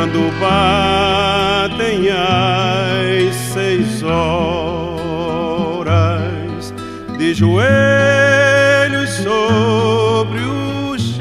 quando 0.00 0.32
batem 0.40 2.08
as 2.08 3.36
seis 3.52 4.02
horas 4.02 4.72
de 7.18 7.34
joelhos 7.34 9.10
sobre 9.10 10.40
o 10.40 10.98
chão. 10.98 11.20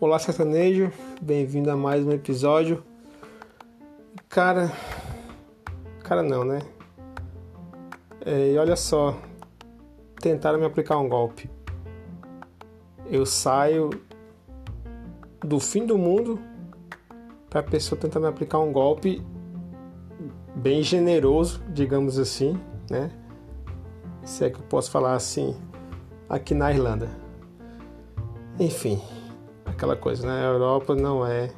Olá, 0.00 0.18
sertanejo, 0.18 0.90
bem-vindo 1.20 1.70
a 1.70 1.76
mais 1.76 2.04
um 2.04 2.10
episódio. 2.10 2.82
Cara, 4.28 4.72
cara 6.02 6.24
não, 6.24 6.42
né? 6.42 6.58
É, 8.26 8.50
e 8.50 8.58
olha 8.58 8.74
só, 8.74 9.16
tentaram 10.22 10.58
me 10.58 10.64
aplicar 10.64 10.96
um 10.98 11.08
golpe. 11.08 11.50
Eu 13.10 13.26
saio 13.26 13.90
do 15.40 15.60
fim 15.60 15.84
do 15.84 15.98
mundo 15.98 16.38
para 17.50 17.60
a 17.60 17.62
pessoa 17.62 18.00
tentar 18.00 18.20
me 18.20 18.26
aplicar 18.26 18.58
um 18.60 18.72
golpe 18.72 19.22
bem 20.54 20.82
generoso, 20.82 21.62
digamos 21.68 22.18
assim, 22.18 22.58
né? 22.88 23.10
Se 24.24 24.44
é 24.44 24.50
que 24.50 24.58
eu 24.58 24.64
posso 24.64 24.90
falar 24.90 25.14
assim, 25.14 25.54
aqui 26.28 26.54
na 26.54 26.72
Irlanda. 26.72 27.10
Enfim, 28.58 29.02
aquela 29.66 29.96
coisa, 29.96 30.26
né? 30.26 30.46
A 30.46 30.52
Europa 30.52 30.94
não 30.94 31.26
é 31.26 31.50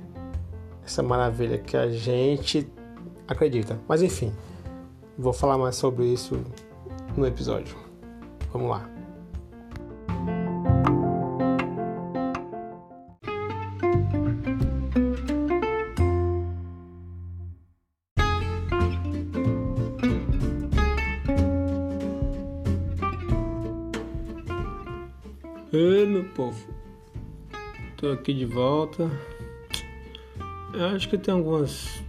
essa 0.84 1.02
maravilha 1.02 1.58
que 1.58 1.76
a 1.76 1.88
gente 1.88 2.68
acredita. 3.28 3.78
Mas 3.86 4.02
enfim, 4.02 4.32
Vou 5.16 5.32
falar 5.32 5.56
mais 5.56 5.76
sobre 5.76 6.06
isso 6.06 6.40
no 7.16 7.24
episódio. 7.24 7.83
Vamos 8.54 8.70
lá. 8.70 8.88
Ei, 25.72 26.06
meu 26.06 26.24
povo. 26.26 26.64
Tô 27.96 28.12
aqui 28.12 28.32
de 28.32 28.46
volta. 28.46 29.10
Eu 30.72 30.86
acho 30.94 31.08
que 31.08 31.18
tem 31.18 31.34
algumas 31.34 32.04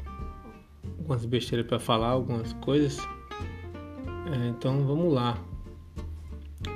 algumas 1.00 1.26
besteiras 1.26 1.66
para 1.66 1.80
falar, 1.80 2.10
algumas 2.10 2.54
coisas. 2.54 3.00
É, 4.32 4.50
então 4.50 4.86
vamos 4.86 5.12
lá. 5.12 5.40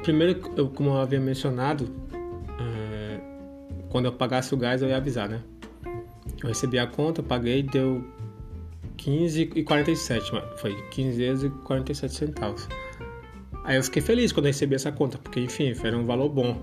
Primeiro, 0.09 0.41
eu, 0.57 0.67
como 0.69 0.89
eu 0.89 0.97
havia 0.97 1.19
mencionado, 1.19 1.87
é, 2.59 3.19
quando 3.89 4.05
eu 4.05 4.11
pagasse 4.11 4.51
o 4.55 4.57
gás 4.57 4.81
eu 4.81 4.89
ia 4.89 4.97
avisar, 4.97 5.29
né? 5.29 5.39
Eu 6.41 6.47
recebi 6.47 6.79
a 6.79 6.87
conta, 6.87 7.21
paguei, 7.21 7.61
deu 7.61 8.03
15 8.97 9.51
e 9.53 9.63
47, 9.63 10.31
foi 10.57 10.75
15 10.89 11.21
euros 11.21 11.43
e 11.43 11.49
47 11.51 12.11
centavos. 12.15 12.67
Aí 13.63 13.75
eu 13.75 13.83
fiquei 13.83 14.01
feliz 14.01 14.31
quando 14.31 14.47
recebi 14.47 14.73
essa 14.73 14.91
conta, 14.91 15.19
porque 15.19 15.41
enfim, 15.41 15.75
era 15.83 15.95
um 15.95 16.07
valor 16.07 16.29
bom. 16.29 16.57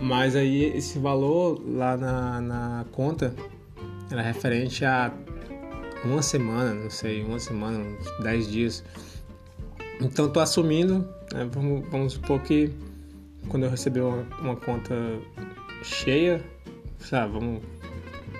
Mas 0.00 0.34
aí 0.34 0.74
esse 0.74 0.98
valor 0.98 1.60
lá 1.68 1.94
na, 1.94 2.40
na 2.40 2.86
conta 2.90 3.34
era 4.10 4.22
referente 4.22 4.82
a 4.86 5.12
uma 6.06 6.22
semana, 6.22 6.72
não 6.72 6.88
sei, 6.88 7.22
uma 7.22 7.38
semana, 7.38 7.80
uns 7.80 8.24
10 8.24 8.50
dias. 8.50 8.84
Então 10.00 10.28
tô 10.28 10.40
assumindo, 10.40 11.08
né, 11.32 11.48
vamos, 11.50 11.88
vamos 11.90 12.12
supor 12.12 12.40
que 12.42 12.72
quando 13.48 13.64
eu 13.64 13.70
receber 13.70 14.00
uma, 14.00 14.24
uma 14.40 14.56
conta 14.56 14.94
cheia, 15.82 16.44
sabe, 16.98 17.32
vamos 17.32 17.62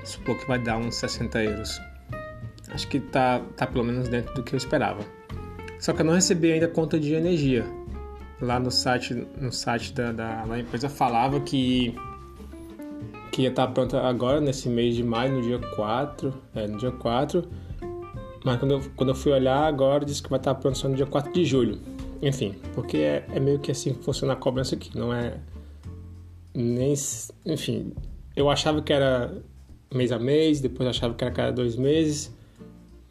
supor 0.05 0.39
que 0.39 0.47
vai 0.47 0.59
dar 0.59 0.79
uns 0.79 0.95
60 0.97 1.43
euros. 1.43 1.81
Acho 2.71 2.87
que 2.89 3.01
tá, 3.01 3.41
tá 3.57 3.67
pelo 3.67 3.85
menos 3.85 4.09
dentro 4.09 4.35
do 4.35 4.43
que 4.43 4.55
eu 4.55 4.57
esperava. 4.57 5.01
Só 5.81 5.93
que 5.93 6.03
eu 6.03 6.07
não 6.07 6.15
recebi 6.15 6.53
ainda 6.53 6.69
conta 6.69 6.99
de 6.99 7.15
energia. 7.15 7.65
Lá 8.41 8.61
no 8.61 8.71
site, 8.71 9.27
no 9.41 9.51
site 9.51 9.93
da, 9.93 10.13
da, 10.13 10.45
da 10.45 10.59
empresa 10.59 10.89
falava 10.89 11.41
que 11.41 11.95
que 13.39 13.43
ia 13.43 13.51
estar 13.51 13.69
pronta 13.69 14.01
agora, 14.01 14.41
nesse 14.41 14.69
mês 14.69 14.97
de 14.97 15.05
maio, 15.05 15.35
no 15.35 15.43
dia 15.43 15.61
4. 15.77 16.35
É, 16.57 16.67
no 16.67 16.77
dia 16.77 16.91
4. 16.91 17.49
Mas 18.45 18.59
quando 18.59 18.73
eu, 18.73 18.83
quando 18.97 19.11
eu 19.11 19.15
fui 19.15 19.33
olhar 19.33 19.65
agora, 19.67 20.05
disse 20.05 20.23
que 20.23 20.31
vai 20.31 20.39
estar 20.39 20.55
pronto 20.55 20.79
só 20.79 20.89
no 20.89 20.95
dia 20.95 21.07
4 21.07 21.33
de 21.33 21.45
julho. 21.45 21.79
Enfim, 22.23 22.55
porque 22.75 22.97
é, 22.99 23.25
é 23.33 23.41
meio 23.41 23.59
que 23.59 23.71
assim 23.71 23.95
que 23.95 24.05
funciona 24.05 24.33
a 24.33 24.37
cobrança 24.37 24.75
aqui, 24.75 24.97
não 24.97 25.13
é. 25.13 25.39
Nem. 26.55 26.95
Enfim, 27.47 27.93
eu 28.35 28.49
achava 28.51 28.83
que 28.83 28.93
era 28.93 29.33
mês 29.93 30.13
a 30.13 30.19
mês, 30.19 30.61
depois 30.61 30.89
achava 30.89 31.15
que 31.15 31.25
era 31.25 31.33
cada 31.33 31.53
dois 31.53 31.77
meses, 31.77 32.35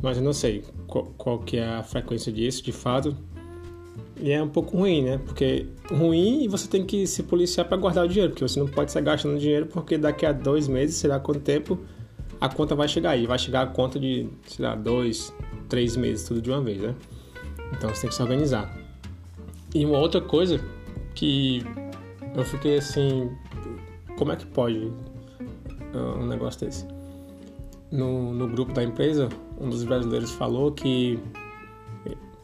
mas 0.02 0.18
eu 0.18 0.24
não 0.24 0.34
sei 0.34 0.64
qual, 0.88 1.06
qual 1.18 1.40
que 1.40 1.58
é 1.58 1.66
a 1.66 1.84
frequência 1.84 2.32
disso 2.32 2.64
de 2.64 2.72
fato. 2.72 3.16
E 4.20 4.32
é 4.32 4.42
um 4.42 4.50
pouco 4.50 4.76
ruim, 4.76 5.04
né? 5.04 5.20
Porque 5.24 5.68
ruim 5.92 6.44
e 6.44 6.48
você 6.48 6.68
tem 6.68 6.84
que 6.86 7.06
se 7.06 7.24
policiar 7.24 7.68
para 7.68 7.78
guardar 7.78 8.06
o 8.06 8.08
dinheiro, 8.08 8.32
porque 8.32 8.48
você 8.48 8.60
não 8.60 8.68
pode 8.68 8.90
estar 8.90 9.02
gastando 9.02 9.38
dinheiro 9.38 9.68
porque 9.68 9.98
daqui 9.98 10.26
a 10.26 10.32
dois 10.32 10.68
meses, 10.68 10.96
sei 10.96 11.10
lá 11.10 11.20
quanto 11.20 11.40
tempo, 11.42 11.80
a 12.40 12.50
conta 12.50 12.76
vai 12.76 12.88
chegar 12.88 13.12
aí. 13.12 13.26
Vai 13.26 13.40
chegar 13.40 13.62
a 13.62 13.68
conta 13.68 14.00
de, 14.00 14.28
sei 14.46 14.66
lá, 14.66 14.76
dois, 14.76 15.34
três 15.70 15.96
meses, 15.96 16.28
tudo 16.28 16.42
de 16.42 16.50
uma 16.50 16.62
vez, 16.62 16.82
né? 16.82 16.96
Então 17.74 17.90
você 17.90 18.02
tem 18.02 18.10
que 18.10 18.16
se 18.16 18.22
organizar. 18.22 18.76
E 19.74 19.86
uma 19.86 19.98
outra 19.98 20.22
coisa 20.22 20.60
que 21.14 21.64
eu 22.36 22.44
fiquei 22.44 22.78
assim, 22.78 23.32
como 24.18 24.32
é 24.32 24.36
que 24.36 24.46
pode 24.46 24.78
uh, 25.94 26.20
um 26.20 26.26
negócio 26.28 26.66
desse? 26.66 26.86
No, 27.92 28.34
no 28.34 28.48
grupo 28.48 28.74
da 28.74 28.84
empresa, 28.84 29.30
um 29.60 29.70
dos 29.70 29.84
brasileiros 29.84 30.32
falou 30.32 30.72
que 30.72 31.20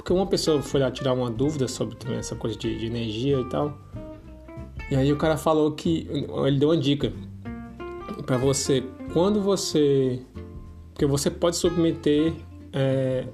porque 0.03 0.11
uma 0.11 0.27
pessoa 0.27 0.61
foi 0.61 0.81
lá 0.81 0.91
tirar 0.91 1.13
uma 1.13 1.31
dúvida 1.31 1.65
sobre 1.65 1.95
também 1.95 2.17
essa 2.17 2.35
coisa 2.35 2.57
de, 2.57 2.77
de 2.77 2.85
energia 2.87 3.39
e 3.39 3.45
tal. 3.45 3.77
E 4.91 4.97
aí 4.97 5.09
o 5.13 5.15
cara 5.15 5.37
falou 5.37 5.71
que. 5.71 6.05
Ele 6.45 6.59
deu 6.59 6.69
uma 6.69 6.77
dica 6.77 7.13
para 8.25 8.37
você. 8.37 8.83
Quando 9.11 9.41
você. 9.41 10.19
Porque 10.93 11.05
você 11.05 11.29
pode 11.29 11.55
submeter 11.55 12.33
é, 12.71 13.25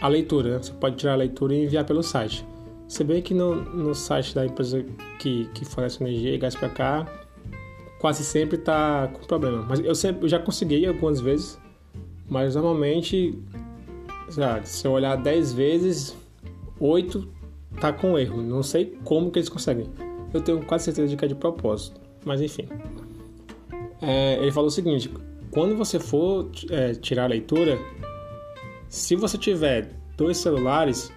a 0.00 0.08
leitura, 0.08 0.52
né? 0.54 0.58
Você 0.58 0.72
pode 0.72 0.96
tirar 0.96 1.12
a 1.12 1.16
leitura 1.16 1.54
e 1.54 1.64
enviar 1.64 1.84
pelo 1.84 2.02
site. 2.02 2.46
Se 2.86 3.04
bem 3.04 3.20
que 3.20 3.34
no, 3.34 3.54
no 3.54 3.94
site 3.94 4.34
da 4.34 4.46
empresa 4.46 4.84
que, 5.18 5.46
que 5.52 5.64
fornece 5.64 6.02
energia 6.02 6.34
e 6.34 6.38
gás 6.38 6.54
para 6.54 6.70
cá, 6.70 7.06
quase 8.00 8.24
sempre 8.24 8.56
tá 8.56 9.08
com 9.12 9.26
problema. 9.26 9.64
Mas 9.68 9.80
eu 9.80 9.94
sempre 9.94 10.24
eu 10.24 10.28
já 10.28 10.38
consegui 10.38 10.86
algumas 10.86 11.20
vezes, 11.20 11.58
mas 12.28 12.54
normalmente 12.54 13.38
se 14.64 14.86
eu 14.86 14.92
olhar 14.92 15.16
10 15.16 15.52
vezes, 15.52 16.16
8 16.80 17.28
tá 17.80 17.92
com 17.92 18.18
erro. 18.18 18.42
Não 18.42 18.62
sei 18.62 18.98
como 19.04 19.30
que 19.30 19.38
eles 19.38 19.48
conseguem. 19.48 19.86
Eu 20.32 20.40
tenho 20.40 20.64
quase 20.64 20.84
certeza 20.84 21.08
de 21.08 21.16
que 21.16 21.24
é 21.24 21.28
de 21.28 21.34
propósito. 21.34 22.00
Mas 22.24 22.40
enfim. 22.40 22.68
É, 24.00 24.34
ele 24.40 24.52
falou 24.52 24.68
o 24.68 24.70
seguinte: 24.70 25.10
quando 25.50 25.76
você 25.76 25.98
for 25.98 26.50
é, 26.70 26.92
tirar 26.94 27.24
a 27.24 27.28
leitura, 27.28 27.78
se 28.88 29.16
você 29.16 29.36
tiver 29.36 29.90
dois 30.16 30.36
celulares, 30.38 31.12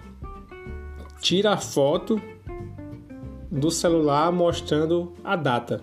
tira 1.19 1.53
a 1.53 1.58
foto 1.58 2.22
do 3.50 3.69
celular 3.69 4.31
mostrando 4.31 5.14
a 5.24 5.36
data. 5.36 5.81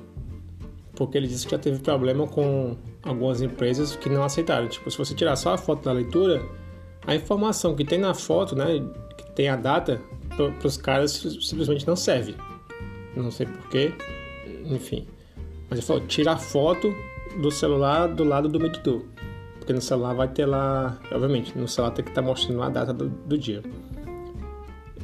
Porque 0.95 1.17
ele 1.17 1.29
disse 1.29 1.47
que 1.47 1.53
já 1.53 1.59
teve 1.59 1.79
problema 1.79 2.27
com 2.27 2.77
algumas 3.03 3.41
empresas 3.41 3.95
que 3.95 4.09
não 4.09 4.23
aceitaram. 4.23 4.67
Tipo, 4.69 4.91
se 4.91 4.99
você 4.99 5.15
tirar 5.15 5.37
só 5.37 5.55
a 5.55 5.59
foto 5.59 5.85
da 5.85 5.93
leitura, 5.93 6.43
a 7.07 7.15
informação 7.15 7.75
que 7.75 7.85
tem 7.85 7.99
na 7.99 8.15
foto, 8.15 8.57
né, 8.57 8.85
que 9.17 9.31
tem 9.33 9.49
a 9.49 9.57
data, 9.57 10.01
para 10.31 10.67
os 10.67 10.77
caras 10.77 11.13
simplesmente 11.41 11.87
não 11.87 11.97
serve. 11.97 12.35
Não 13.17 13.31
sei 13.31 13.47
porquê, 13.47 13.93
enfim. 14.67 15.07
Mas 15.69 15.79
ele 15.79 15.87
falou, 15.87 16.07
tira 16.07 16.33
a 16.33 16.37
foto 16.37 16.95
do 17.41 17.51
celular 17.51 18.09
do 18.09 18.25
lado 18.25 18.49
do 18.49 18.59
medidor. 18.59 19.03
Porque 19.59 19.73
no 19.73 19.81
celular 19.81 20.15
vai 20.15 20.29
ter 20.29 20.47
lá, 20.47 20.99
obviamente, 21.13 21.57
no 21.57 21.69
celular 21.69 21.93
tem 21.93 22.05
que 22.05 22.11
estar 22.11 22.23
tá 22.23 22.27
mostrando 22.27 22.63
a 22.63 22.69
data 22.69 22.93
do, 22.93 23.09
do, 23.09 23.37
dia. 23.37 23.63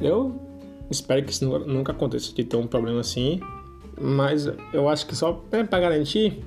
Eu 0.01 0.39
espero 0.89 1.23
que 1.23 1.31
isso 1.31 1.45
nunca 1.59 1.91
aconteça 1.91 2.33
de 2.33 2.43
ter 2.43 2.57
um 2.57 2.67
problema 2.67 2.99
assim, 2.99 3.39
mas 3.99 4.51
eu 4.73 4.89
acho 4.89 5.05
que 5.05 5.15
só 5.15 5.33
para 5.33 5.79
garantir, 5.79 6.43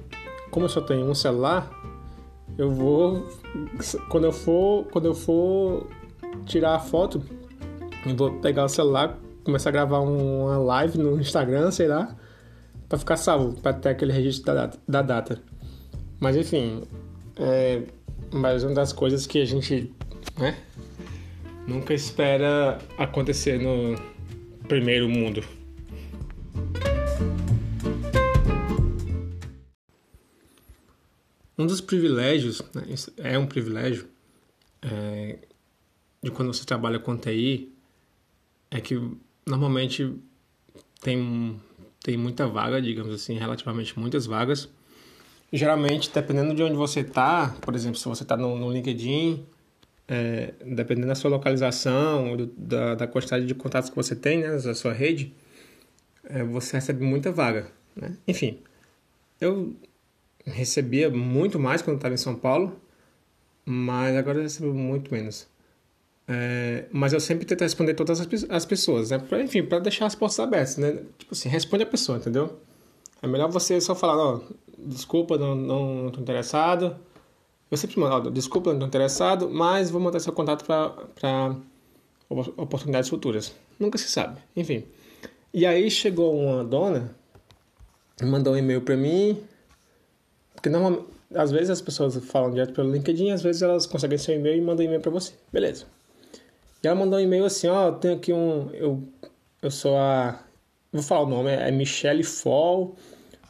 como 0.51 0.67
eu 0.67 0.69
só 0.69 0.81
tenho 0.81 1.09
um 1.09 1.15
celular, 1.15 1.71
eu 2.59 2.71
vou 2.71 3.25
quando 4.09 4.25
eu 4.25 4.33
for 4.33 4.85
quando 4.87 5.07
eu 5.07 5.15
for 5.15 5.87
tirar 6.45 6.75
a 6.75 6.79
foto 6.81 7.23
eu 8.05 8.17
vou 8.17 8.33
pegar 8.41 8.65
o 8.65 8.69
celular 8.69 9.17
começar 9.45 9.71
a 9.71 9.73
gravar 9.73 10.01
uma 10.01 10.59
live 10.59 10.99
no 10.99 11.21
Instagram 11.21 11.71
sei 11.71 11.87
lá 11.87 12.17
para 12.89 12.99
ficar 12.99 13.17
salvo 13.17 13.61
para 13.61 13.73
ter 13.75 13.91
aquele 13.91 14.13
registro 14.13 14.47
da 14.47 14.55
data, 14.55 14.79
da 14.89 15.03
data. 15.03 15.43
mas 16.21 16.37
enfim 16.37 16.83
é 17.37 17.83
mais 18.33 18.65
uma 18.65 18.75
das 18.75 18.93
coisas 18.93 19.27
que 19.27 19.41
a 19.41 19.45
gente 19.45 19.93
né 20.37 20.57
nunca 21.67 21.93
espera 21.93 22.79
acontecer 22.97 23.61
no 23.61 23.95
primeiro 24.67 25.09
mundo. 25.09 25.45
Um 31.59 31.67
dos 31.67 31.81
privilégios, 31.81 32.63
né, 32.73 32.85
é 33.19 33.39
um 33.39 33.47
privilégio, 33.47 34.09
é, 34.81 35.39
de 36.23 36.31
quando 36.31 36.55
você 36.55 36.65
trabalha 36.65 37.01
com 37.01 37.17
TI, 37.17 37.75
é 38.71 38.81
que 38.81 38.95
normalmente 39.45 40.15
tem, 41.01 41.61
tem 42.03 42.17
muita 42.17 42.47
vaga, 42.47 42.81
digamos 42.81 43.13
assim, 43.13 43.39
relativamente 43.39 43.99
muitas 43.99 44.27
vagas. 44.27 44.69
Geralmente, 45.53 46.11
dependendo 46.13 46.55
de 46.55 46.63
onde 46.63 46.77
você 46.77 47.01
está, 47.01 47.57
por 47.61 47.75
exemplo, 47.75 47.99
se 47.99 48.07
você 48.07 48.23
está 48.23 48.37
no, 48.37 48.57
no, 48.59 48.71
LinkedIn, 48.71 49.45
é, 50.07 50.55
dependendo 50.65 51.07
da 51.07 51.15
sua 51.15 51.31
localização, 51.31 52.37
do, 52.37 52.47
da, 52.47 52.95
da 52.95 53.07
quantidade 53.07 53.47
de 53.47 53.55
contatos 53.55 53.89
que 53.91 53.97
você 53.97 54.15
tem 54.15 54.41
né, 54.41 54.49
na 54.49 54.75
sua 54.75 54.93
rede, 54.93 55.33
é, 56.25 56.43
você 56.45 56.77
recebe 56.77 57.03
muita 57.03 57.33
vaga. 57.33 57.71
Né? 57.97 58.17
Enfim, 58.27 58.59
eu 59.41 59.75
recebia 60.45 61.11
muito 61.11 61.59
mais 61.59 61.83
quando 61.83 61.97
estava 61.97 62.15
em 62.15 62.19
São 62.19 62.35
Paulo, 62.35 62.79
mas 63.65 64.17
agora 64.17 64.39
eu 64.39 64.43
recebo 64.43 64.73
muito 64.75 65.13
menos. 65.13 65.49
É, 66.31 66.85
mas 66.93 67.15
eu 67.15 67.21
sempre 67.21 67.47
tento 67.47 67.63
responder 67.63 67.95
todas 67.95 68.21
as, 68.21 68.29
as 68.51 68.67
pessoas, 68.67 69.11
né? 69.11 69.19
Pra, 69.19 69.43
enfim, 69.43 69.63
para 69.63 69.79
deixar 69.79 70.05
as 70.05 70.15
portas 70.15 70.39
abertas, 70.39 70.77
né? 70.77 71.03
Tipo 71.17 71.33
assim, 71.33 71.49
responde 71.49 71.85
a 71.85 71.87
pessoa, 71.87 72.19
entendeu? 72.19 72.59
É 73.23 73.27
melhor 73.27 73.51
você 73.51 73.81
só 73.81 73.95
falar, 73.95 74.17
ó, 74.17 74.41
desculpa, 74.79 75.39
não, 75.39 75.55
não, 75.55 75.95
não 76.05 76.11
tô 76.11 76.21
interessado. 76.21 76.95
Eu 77.71 77.79
sempre 77.79 77.99
mando, 77.99 78.29
ó, 78.29 78.31
desculpa, 78.31 78.73
não 78.73 78.81
tô 78.81 78.87
interessado, 78.87 79.49
mas 79.49 79.91
vou 79.91 80.01
manter 80.01 80.21
seu 80.21 80.33
contato 80.33 80.65
para 80.67 81.57
oportunidades 82.59 83.09
futuras. 83.09 83.55
Nunca 83.81 83.97
se 83.97 84.09
sabe, 84.09 84.39
enfim. 84.55 84.85
E 85.53 85.65
aí 85.65 85.91
chegou 85.91 86.39
uma 86.39 86.63
dona, 86.63 87.15
mandou 88.23 88.53
um 88.53 88.57
e-mail 88.57 88.83
para 88.83 88.97
mim, 88.99 89.43
porque 90.55 90.69
normalmente, 90.69 91.07
às 91.35 91.51
vezes 91.51 91.71
as 91.71 91.81
pessoas 91.81 92.17
falam 92.27 92.51
direto 92.51 92.75
pelo 92.75 92.93
LinkedIn, 92.93 93.31
às 93.31 93.43
vezes 93.43 93.63
elas 93.63 93.87
conseguem 93.87 94.19
seu 94.19 94.35
e-mail 94.35 94.59
e 94.59 94.61
mandam 94.61 94.85
e-mail 94.85 95.01
para 95.01 95.11
você. 95.11 95.33
Beleza. 95.51 95.87
Ela 96.89 96.95
mandou 96.99 97.19
um 97.19 97.23
e-mail 97.23 97.45
assim, 97.45 97.69
ó, 97.69 97.89
oh, 97.89 97.93
tenho 97.93 98.15
aqui 98.15 98.33
um, 98.33 98.71
eu, 98.71 99.07
eu 99.61 99.71
sou 99.71 99.95
a, 99.95 100.43
vou 100.91 101.03
falar 101.03 101.21
o 101.21 101.27
nome, 101.27 101.51
é 101.51 101.71
Michelle 101.71 102.25
Fall, 102.25 102.97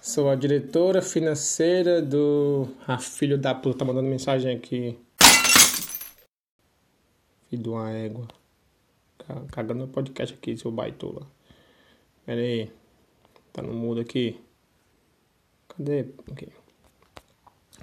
sou 0.02 0.28
a 0.28 0.34
diretora 0.34 1.00
financeira 1.00 2.02
do, 2.02 2.66
ah, 2.84 2.98
filho 2.98 3.38
da 3.38 3.54
puta, 3.54 3.78
tá 3.78 3.84
mandando 3.84 4.08
mensagem 4.08 4.56
aqui. 4.56 4.98
Filho 7.48 7.62
de 7.62 7.68
uma 7.68 7.92
égua. 7.92 8.26
Cagando 9.52 9.86
no 9.86 9.88
podcast 9.88 10.34
aqui, 10.34 10.56
seu 10.56 10.72
baitola. 10.72 11.24
Pera 12.26 12.40
aí. 12.40 12.72
Tá 13.52 13.62
no 13.62 13.72
mudo 13.72 14.00
aqui. 14.00 14.40
Cadê? 15.68 16.06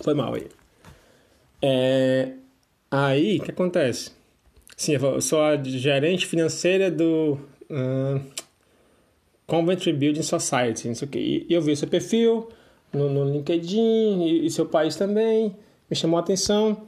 Foi 0.04 0.14
mal 0.14 0.34
aí. 0.34 0.50
É, 1.62 2.34
aí, 2.92 3.38
o 3.38 3.44
que 3.44 3.52
acontece? 3.52 4.25
Sim, 4.78 4.94
eu 4.94 5.22
sou 5.22 5.42
a 5.42 5.62
gerente 5.64 6.26
financeira 6.26 6.92
do 6.92 7.40
uh, 7.70 8.22
Coventry 9.48 9.94
Building 9.94 10.22
Society, 10.22 10.88
não 10.90 10.96
sei 10.96 11.08
o 11.08 11.12
quê. 11.12 11.46
E 11.50 11.54
eu 11.54 11.62
vi 11.62 11.76
seu 11.76 11.88
perfil 11.88 12.50
no, 12.92 13.10
no 13.10 13.32
LinkedIn 13.32 14.22
e, 14.22 14.46
e, 14.46 14.52
seu 14.52 14.66
país 14.66 14.98
também, 14.98 15.56
me 15.90 15.96
chamou 15.96 16.18
a 16.18 16.22
atenção. 16.22 16.86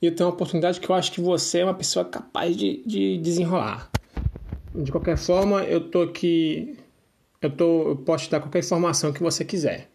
E 0.00 0.06
eu 0.06 0.14
tenho 0.14 0.28
uma 0.28 0.34
oportunidade 0.34 0.80
que 0.80 0.88
eu 0.88 0.94
acho 0.94 1.10
que 1.10 1.20
você 1.20 1.58
é 1.58 1.64
uma 1.64 1.74
pessoa 1.74 2.04
capaz 2.04 2.56
de, 2.56 2.82
de 2.86 3.18
desenrolar. 3.18 3.90
De 4.72 4.92
qualquer 4.92 5.16
forma, 5.16 5.64
eu 5.64 5.80
tô 5.80 6.02
aqui, 6.02 6.78
eu, 7.42 7.50
tô, 7.50 7.88
eu 7.88 7.96
posso 7.96 8.26
te 8.26 8.30
dar 8.30 8.40
qualquer 8.40 8.60
informação 8.60 9.12
que 9.12 9.20
você 9.20 9.44
quiser. 9.44 9.89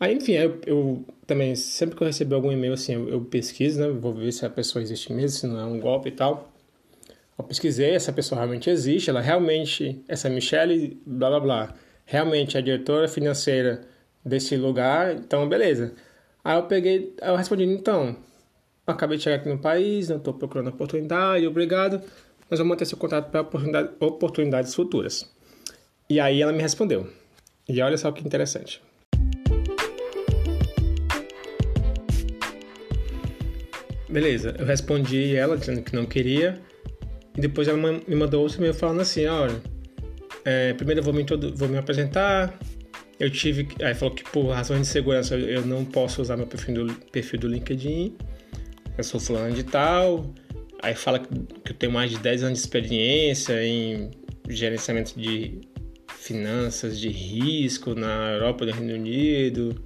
Aí, 0.00 0.14
enfim, 0.14 0.32
eu, 0.32 0.58
eu, 0.66 1.04
também, 1.26 1.54
sempre 1.54 1.94
que 1.94 2.02
eu 2.02 2.06
receber 2.06 2.34
algum 2.34 2.50
e-mail 2.50 2.72
assim, 2.72 2.94
eu, 2.94 3.08
eu, 3.10 3.20
pesquiso, 3.20 3.78
né? 3.80 3.88
Vou 3.88 4.14
ver 4.14 4.32
se 4.32 4.46
a 4.46 4.50
pessoa 4.50 4.82
existe 4.82 5.12
mesmo, 5.12 5.38
se 5.38 5.46
não 5.46 5.60
é 5.60 5.64
um 5.64 5.78
golpe 5.78 6.08
e 6.08 6.12
tal. 6.12 6.50
Eu 7.38 7.44
pesquisei, 7.44 7.90
essa 7.94 8.12
pessoa 8.12 8.40
realmente 8.40 8.70
existe, 8.70 9.10
ela 9.10 9.20
realmente, 9.20 10.02
essa 10.08 10.30
Michelle, 10.30 10.98
blá 11.06 11.28
blá 11.28 11.40
blá, 11.40 11.74
realmente 12.06 12.56
é 12.56 12.62
diretora 12.62 13.08
financeira 13.08 13.82
desse 14.24 14.56
lugar, 14.56 15.14
então 15.16 15.46
beleza. 15.48 15.94
Aí 16.42 16.56
eu 16.56 16.62
peguei, 16.64 17.14
eu 17.20 17.36
respondi, 17.36 17.64
então, 17.64 18.16
acabei 18.86 19.18
de 19.18 19.24
chegar 19.24 19.36
aqui 19.36 19.48
no 19.50 19.58
país, 19.58 20.08
não 20.08 20.16
estou 20.16 20.34
procurando 20.34 20.68
oportunidade, 20.68 21.46
obrigado, 21.46 22.02
mas 22.48 22.58
vou 22.58 22.68
manter 22.68 22.86
seu 22.86 22.98
contato 22.98 23.30
para 23.30 23.42
oportunidade, 23.42 23.90
oportunidades 24.00 24.74
futuras. 24.74 25.30
E 26.08 26.18
aí 26.20 26.40
ela 26.40 26.52
me 26.52 26.62
respondeu. 26.62 27.06
E 27.68 27.80
olha 27.82 27.96
só 27.98 28.10
que 28.12 28.26
interessante. 28.26 28.82
Beleza, 34.10 34.54
eu 34.58 34.66
respondi 34.66 35.36
ela 35.36 35.56
dizendo 35.56 35.82
que 35.82 35.94
não 35.94 36.04
queria. 36.04 36.60
E 37.36 37.40
depois 37.40 37.68
ela 37.68 37.78
me 37.78 38.14
mandou 38.14 38.42
outro 38.42 38.58
e-mail 38.58 38.74
falando 38.74 39.00
assim: 39.00 39.26
olha, 39.26 39.60
é, 40.44 40.72
primeiro 40.74 41.00
eu 41.00 41.04
vou 41.04 41.14
me, 41.14 41.24
vou 41.54 41.68
me 41.68 41.78
apresentar. 41.78 42.58
Eu 43.18 43.30
tive. 43.30 43.68
Aí 43.82 43.94
falou 43.94 44.14
que 44.14 44.24
por 44.24 44.48
razões 44.48 44.80
de 44.80 44.86
segurança 44.88 45.36
eu 45.36 45.64
não 45.64 45.84
posso 45.84 46.20
usar 46.22 46.36
meu 46.36 46.46
perfil 46.46 46.86
do, 46.86 46.94
perfil 47.12 47.38
do 47.38 47.48
LinkedIn. 47.48 48.16
Eu 48.98 49.04
sou 49.04 49.20
fulano 49.20 49.54
de 49.54 49.62
tal. 49.62 50.34
Aí 50.82 50.94
fala 50.94 51.18
que 51.18 51.72
eu 51.72 51.76
tenho 51.76 51.92
mais 51.92 52.10
de 52.10 52.18
10 52.18 52.44
anos 52.44 52.58
de 52.58 52.64
experiência 52.64 53.62
em 53.62 54.10
gerenciamento 54.48 55.18
de 55.18 55.60
finanças 56.08 56.98
de 56.98 57.08
risco 57.08 57.94
na 57.94 58.32
Europa 58.32 58.64
do 58.66 58.72
Reino 58.72 58.94
Unido. 58.94 59.84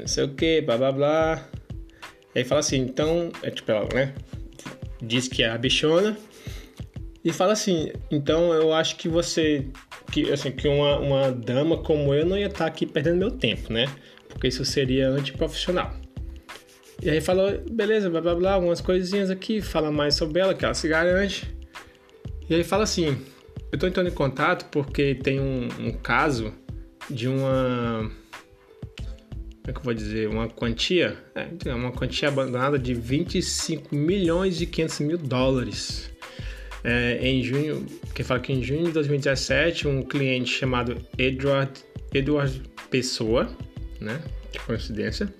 Não 0.00 0.06
sei 0.06 0.24
o 0.24 0.28
que, 0.34 0.60
blá 0.62 0.76
blá 0.76 0.92
blá. 0.92 1.48
Aí 2.36 2.44
fala 2.44 2.60
assim, 2.60 2.76
então, 2.76 3.32
é 3.42 3.50
tipo, 3.50 3.72
ela, 3.72 3.88
né? 3.94 4.12
Diz 5.00 5.26
que 5.26 5.42
é 5.42 5.48
a 5.48 5.56
bichona. 5.56 6.14
E 7.24 7.32
fala 7.32 7.54
assim, 7.54 7.90
então 8.10 8.52
eu 8.52 8.74
acho 8.74 8.96
que 8.96 9.08
você. 9.08 9.66
Que, 10.12 10.30
assim, 10.30 10.52
que 10.52 10.68
uma, 10.68 10.98
uma 10.98 11.32
dama 11.32 11.78
como 11.78 12.12
eu 12.12 12.26
não 12.26 12.36
ia 12.36 12.48
estar 12.48 12.66
aqui 12.66 12.84
perdendo 12.84 13.16
meu 13.16 13.30
tempo, 13.30 13.72
né? 13.72 13.86
Porque 14.28 14.48
isso 14.48 14.66
seria 14.66 15.08
antiprofissional. 15.08 15.96
E 17.02 17.08
aí 17.08 17.22
falou, 17.22 17.58
beleza, 17.70 18.10
blá 18.10 18.20
blá 18.20 18.34
blá, 18.34 18.52
algumas 18.52 18.82
coisinhas 18.82 19.30
aqui, 19.30 19.62
fala 19.62 19.90
mais 19.90 20.14
sobre 20.14 20.40
ela, 20.40 20.54
que 20.54 20.62
ela 20.62 20.74
se 20.74 20.86
garante. 20.88 21.50
E 22.50 22.54
aí 22.54 22.62
fala 22.62 22.84
assim, 22.84 23.18
eu 23.72 23.78
tô 23.78 23.86
entrando 23.86 24.08
em 24.08 24.14
contato 24.14 24.66
porque 24.70 25.14
tem 25.14 25.40
um, 25.40 25.68
um 25.80 25.92
caso 25.92 26.52
de 27.08 27.28
uma 27.28 28.10
como 29.66 29.70
é 29.70 29.72
que 29.72 29.78
eu 29.78 29.82
vou 29.82 29.94
dizer, 29.94 30.28
uma 30.28 30.48
quantia, 30.48 31.16
é, 31.34 31.74
uma 31.74 31.90
quantia 31.90 32.28
abandonada 32.28 32.78
de 32.78 32.94
25 32.94 33.94
milhões 33.94 34.60
e 34.60 34.66
500 34.66 35.00
mil 35.00 35.18
dólares. 35.18 36.10
É, 36.84 37.18
em 37.20 37.42
junho, 37.42 37.84
que 38.14 38.22
fala 38.22 38.38
que 38.38 38.52
em 38.52 38.62
junho 38.62 38.84
de 38.84 38.92
2017, 38.92 39.88
um 39.88 40.02
cliente 40.02 40.52
chamado 40.52 40.96
Edward, 41.18 41.72
Edward 42.14 42.62
Pessoa, 42.88 43.50
né, 44.00 44.22
que 44.52 44.60
coincidência, 44.60 45.34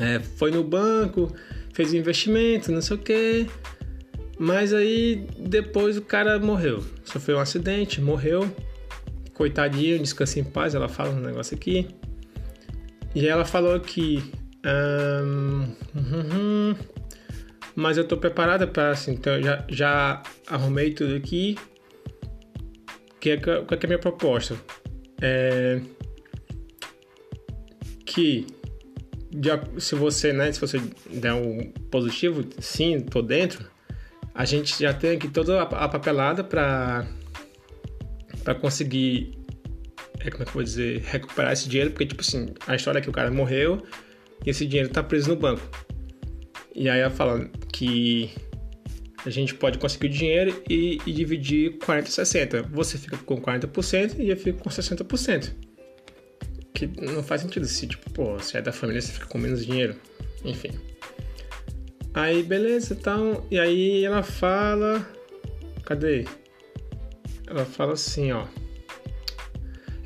é, 0.00 0.18
foi 0.18 0.50
no 0.50 0.64
banco, 0.64 1.32
fez 1.72 1.94
investimento, 1.94 2.72
não 2.72 2.82
sei 2.82 2.96
o 2.96 2.98
que, 2.98 3.46
mas 4.40 4.74
aí 4.74 5.24
depois 5.38 5.96
o 5.96 6.02
cara 6.02 6.36
morreu, 6.40 6.82
sofreu 7.04 7.36
um 7.36 7.40
acidente, 7.40 8.00
morreu, 8.00 8.50
coitadinho, 9.34 10.00
descansa 10.00 10.40
em 10.40 10.44
paz, 10.44 10.74
ela 10.74 10.88
fala 10.88 11.10
um 11.10 11.20
negócio 11.20 11.54
aqui. 11.54 11.86
E 13.16 13.26
ela 13.26 13.46
falou 13.46 13.80
que. 13.80 14.22
Um, 14.62 15.74
mas 17.74 17.96
eu 17.96 18.06
tô 18.06 18.18
preparada 18.18 18.66
para 18.66 18.90
assim, 18.90 19.12
então 19.12 19.40
já, 19.40 19.64
já 19.70 20.22
arrumei 20.46 20.92
tudo 20.92 21.14
aqui. 21.14 21.56
Que 23.18 23.30
é, 23.30 23.36
qual 23.38 23.66
é, 23.70 23.74
é 23.74 23.84
a 23.84 23.86
minha 23.86 23.98
proposta? 23.98 24.54
É 25.22 25.80
que 28.04 28.46
se 29.78 29.94
você, 29.94 30.32
né, 30.32 30.52
se 30.52 30.60
você 30.60 30.80
der 31.10 31.32
um 31.34 31.70
positivo, 31.90 32.44
sim, 32.58 33.00
tô 33.00 33.20
dentro, 33.20 33.66
a 34.34 34.44
gente 34.44 34.78
já 34.78 34.94
tem 34.94 35.16
aqui 35.16 35.28
toda 35.28 35.62
a 35.62 35.88
papelada 35.88 36.44
para 36.44 37.06
para 38.44 38.54
conseguir 38.54 39.35
é, 40.28 40.30
como 40.30 40.42
é 40.42 40.44
que 40.44 40.50
eu 40.50 40.54
vou 40.54 40.62
dizer, 40.62 41.02
recuperar 41.02 41.52
esse 41.52 41.68
dinheiro, 41.68 41.90
porque, 41.90 42.06
tipo 42.06 42.20
assim, 42.20 42.54
a 42.66 42.74
história 42.74 42.98
é 42.98 43.02
que 43.02 43.08
o 43.08 43.12
cara 43.12 43.30
morreu 43.30 43.82
e 44.44 44.50
esse 44.50 44.66
dinheiro 44.66 44.88
tá 44.90 45.02
preso 45.02 45.28
no 45.28 45.36
banco. 45.36 45.62
E 46.74 46.88
aí 46.88 47.00
ela 47.00 47.10
fala 47.10 47.48
que 47.72 48.30
a 49.24 49.30
gente 49.30 49.54
pode 49.54 49.78
conseguir 49.78 50.06
o 50.06 50.10
dinheiro 50.10 50.62
e, 50.68 51.00
e 51.06 51.12
dividir 51.12 51.78
40 51.78 52.10
60. 52.10 52.62
Você 52.64 52.98
fica 52.98 53.16
com 53.16 53.40
40% 53.40 54.18
e 54.18 54.28
eu 54.28 54.36
fico 54.36 54.62
com 54.62 54.70
60%. 54.70 55.52
Que 56.74 56.86
não 56.86 57.22
faz 57.22 57.40
sentido 57.40 57.66
se, 57.66 57.86
tipo, 57.86 58.10
pô, 58.10 58.38
se 58.38 58.56
é 58.56 58.62
da 58.62 58.72
família, 58.72 59.00
você 59.00 59.12
fica 59.12 59.26
com 59.26 59.38
menos 59.38 59.64
dinheiro. 59.64 59.96
Enfim. 60.44 60.70
Aí, 62.12 62.42
beleza, 62.42 62.94
então. 62.94 63.46
E 63.50 63.58
aí 63.58 64.04
ela 64.04 64.22
fala. 64.22 65.08
Cadê? 65.82 66.26
ela 67.46 67.64
fala 67.64 67.92
assim, 67.92 68.32
ó. 68.32 68.44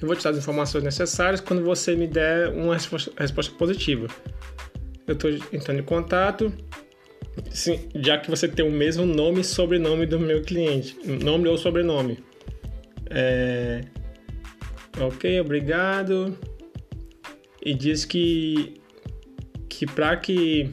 Eu 0.00 0.06
vou 0.06 0.16
te 0.16 0.24
dar 0.24 0.30
as 0.30 0.38
informações 0.38 0.82
necessárias 0.82 1.40
quando 1.40 1.62
você 1.62 1.94
me 1.94 2.06
der 2.06 2.48
uma 2.48 2.74
resposta, 2.74 3.52
positiva. 3.58 4.06
Eu 5.06 5.14
estou 5.14 5.30
entrando 5.52 5.80
em 5.80 5.82
contato, 5.82 6.52
sim, 7.50 7.88
já 7.94 8.16
que 8.16 8.30
você 8.30 8.48
tem 8.48 8.66
o 8.66 8.70
mesmo 8.70 9.04
nome 9.04 9.40
e 9.40 9.44
sobrenome 9.44 10.06
do 10.06 10.18
meu 10.18 10.42
cliente, 10.42 10.96
nome 11.04 11.48
ou 11.48 11.58
sobrenome. 11.58 12.18
É, 13.10 13.82
ok, 14.98 15.40
obrigado. 15.40 16.38
E 17.62 17.74
diz 17.74 18.04
que 18.04 18.80
que 19.68 19.86
para 19.86 20.16
que 20.16 20.70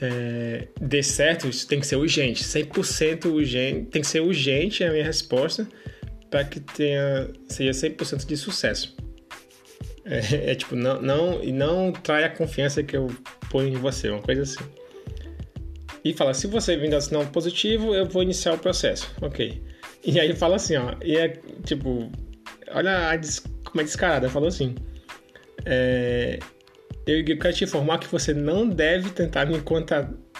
é, 0.00 0.68
dê 0.80 1.02
certo, 1.02 1.48
isso 1.48 1.66
tem 1.66 1.80
que 1.80 1.86
ser 1.86 1.96
urgente, 1.96 2.42
100% 2.42 3.26
urgente, 3.26 3.90
tem 3.90 4.02
que 4.02 4.08
ser 4.08 4.20
urgente 4.20 4.82
é 4.82 4.88
a 4.88 4.92
minha 4.92 5.04
resposta 5.04 5.66
para 6.30 6.44
que 6.44 6.60
tenha 6.60 7.28
seja 7.48 7.88
100% 7.88 8.26
de 8.26 8.36
sucesso. 8.36 8.96
É, 10.04 10.52
é, 10.52 10.54
tipo, 10.54 10.74
não, 10.74 11.00
não, 11.00 11.42
e 11.42 11.52
não 11.52 11.92
trai 11.92 12.24
a 12.24 12.30
confiança 12.30 12.82
que 12.82 12.96
eu 12.96 13.08
ponho 13.50 13.68
em 13.68 13.76
você, 13.76 14.08
uma 14.08 14.22
coisa 14.22 14.42
assim. 14.42 14.64
E 16.04 16.14
fala, 16.14 16.32
se 16.32 16.46
você 16.46 16.76
vir 16.76 16.90
dar 16.90 17.00
sinal 17.00 17.26
positivo, 17.26 17.94
eu 17.94 18.06
vou 18.08 18.22
iniciar 18.22 18.54
o 18.54 18.58
processo. 18.58 19.14
Ok. 19.20 19.62
E 20.04 20.18
aí 20.18 20.34
fala 20.34 20.56
assim, 20.56 20.76
ó, 20.76 20.94
e 21.04 21.16
é 21.16 21.28
tipo, 21.64 22.10
olha 22.72 23.10
a 23.10 23.16
des, 23.16 23.40
como 23.64 23.80
é 23.80 23.84
descarada, 23.84 24.28
falou 24.30 24.48
assim. 24.48 24.74
É, 25.66 26.38
eu 27.06 27.38
quero 27.38 27.54
te 27.54 27.64
informar 27.64 27.98
que 27.98 28.08
você 28.08 28.32
não 28.32 28.68
deve 28.68 29.10
tentar 29.10 29.44
me 29.46 29.56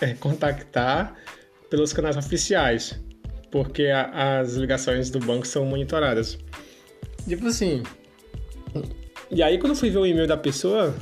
é, 0.00 0.14
contactar 0.14 1.14
pelos 1.68 1.92
canais 1.92 2.16
oficiais, 2.16 2.98
porque 3.50 3.86
a, 3.86 4.40
as 4.40 4.54
ligações 4.54 5.08
do 5.10 5.18
banco 5.18 5.44
são 5.46 5.64
monitoradas. 5.64 6.38
Tipo 7.28 7.46
assim. 7.46 7.82
E 9.30 9.42
aí, 9.42 9.58
quando 9.58 9.72
eu 9.72 9.76
fui 9.76 9.90
ver 9.90 9.98
o 9.98 10.06
e-mail 10.06 10.26
da 10.26 10.36
pessoa, 10.36 10.94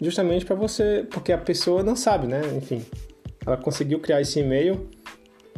justamente 0.00 0.46
para 0.46 0.56
você, 0.56 1.06
porque 1.10 1.30
a 1.30 1.38
pessoa 1.38 1.82
não 1.82 1.94
sabe, 1.94 2.26
né? 2.26 2.40
Enfim, 2.56 2.82
ela 3.46 3.58
conseguiu 3.58 4.00
criar 4.00 4.22
esse 4.22 4.40
e-mail, 4.40 4.88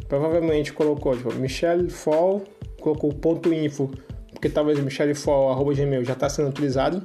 provavelmente 0.09 0.73
colocou 0.73 1.15
tipo, 1.15 1.33
Michelle 1.35 1.89
Fall, 1.89 2.43
colocou 2.81 3.13
ponto 3.13 3.53
.info, 3.53 3.89
porque 4.31 4.49
talvez 4.49 4.79
Michelle 4.79 5.15
Fall 5.15 5.49
arroba 5.49 5.73
gmail 5.73 6.03
já 6.03 6.13
está 6.13 6.27
sendo 6.27 6.49
utilizado, 6.49 7.01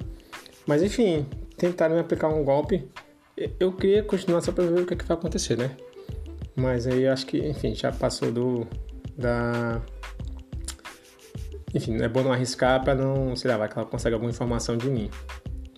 mas 0.66 0.82
enfim, 0.82 1.24
tentaram 1.56 1.94
me 1.94 2.00
aplicar 2.00 2.28
um 2.28 2.42
golpe. 2.42 2.88
Eu 3.58 3.72
queria 3.72 4.02
continuar 4.02 4.40
só 4.40 4.52
para 4.52 4.64
ver 4.64 4.80
o 4.80 4.86
que, 4.86 4.94
é 4.94 4.96
que 4.96 5.04
vai 5.04 5.16
acontecer, 5.16 5.56
né? 5.56 5.70
Mas 6.54 6.86
aí 6.86 7.06
acho 7.06 7.24
que, 7.24 7.38
enfim, 7.38 7.74
já 7.74 7.90
passou 7.90 8.30
do 8.30 8.66
da 9.16 9.80
enfim, 11.74 11.96
é 12.02 12.08
bom 12.08 12.22
não 12.22 12.32
arriscar 12.32 12.82
para 12.84 12.94
não, 12.94 13.34
sei 13.34 13.50
lá, 13.50 13.56
vai 13.56 13.68
que 13.68 13.78
ela 13.78 13.86
consegue 13.86 14.14
alguma 14.14 14.30
informação 14.30 14.76
de 14.76 14.90
mim. 14.90 15.10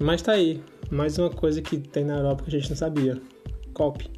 Mas 0.00 0.22
tá 0.22 0.32
aí, 0.32 0.62
mais 0.90 1.18
uma 1.18 1.30
coisa 1.30 1.62
que 1.62 1.78
tem 1.78 2.04
na 2.04 2.16
Europa 2.16 2.42
que 2.42 2.56
a 2.56 2.58
gente 2.58 2.70
não 2.70 2.76
sabia. 2.76 3.20
Golpe. 3.72 4.10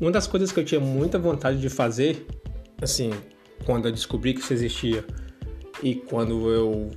Uma 0.00 0.10
das 0.10 0.26
coisas 0.26 0.50
que 0.50 0.58
eu 0.58 0.64
tinha 0.64 0.80
muita 0.80 1.18
vontade 1.18 1.60
de 1.60 1.68
fazer, 1.68 2.26
assim, 2.80 3.10
quando 3.66 3.86
eu 3.86 3.92
descobri 3.92 4.32
que 4.32 4.40
isso 4.40 4.54
existia 4.54 5.04
e 5.82 5.94
quando 5.94 6.50
eu 6.50 6.90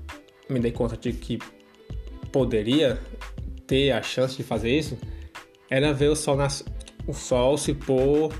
me 0.49 0.57
dei 0.61 0.71
conta 0.71 0.95
de 0.95 1.11
que 1.11 1.37
poderia 2.31 2.97
ter 3.73 3.91
a 3.91 4.03
chance 4.03 4.37
de 4.37 4.43
fazer 4.43 4.69
isso, 4.69 4.95
era 5.67 5.91
ver 5.91 6.09
o 6.09 6.15
sol, 6.15 6.35
nas... 6.35 6.63
o 7.07 7.13
sol 7.13 7.57
se 7.57 7.73
pôr 7.73 8.31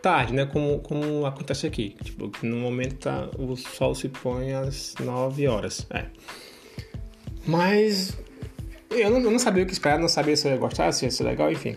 tarde, 0.00 0.32
né? 0.32 0.46
Como, 0.46 0.78
como 0.78 1.26
acontece 1.26 1.66
aqui. 1.66 1.96
Tipo, 2.00 2.30
no 2.46 2.58
momento 2.58 2.94
tá, 2.94 3.28
o 3.36 3.56
sol 3.56 3.92
se 3.92 4.08
põe 4.08 4.52
às 4.52 4.94
9 5.00 5.48
horas. 5.48 5.84
É. 5.90 6.04
Mas 7.44 8.16
eu 8.88 9.10
não, 9.10 9.18
eu 9.20 9.30
não, 9.32 9.38
sabia 9.40 9.64
o 9.64 9.66
que 9.66 9.72
esperar, 9.72 9.98
não 9.98 10.06
sabia 10.06 10.36
se 10.36 10.46
eu 10.46 10.52
ia 10.52 10.58
gostar, 10.58 10.92
se 10.92 11.04
ia 11.04 11.10
ser 11.10 11.24
legal, 11.24 11.50
enfim. 11.50 11.76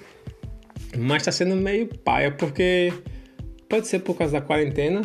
Mas 0.96 1.24
tá 1.24 1.32
sendo 1.32 1.56
meio 1.56 1.88
paia, 1.88 2.32
porque 2.32 2.94
pode 3.68 3.88
ser 3.88 4.00
por 4.00 4.16
causa 4.16 4.34
da 4.34 4.42
quarentena, 4.42 5.02